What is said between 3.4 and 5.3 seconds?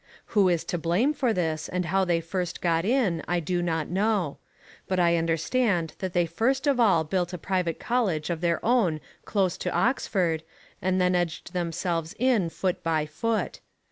not know. But I